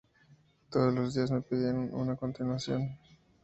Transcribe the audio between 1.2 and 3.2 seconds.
me pedían una continuación.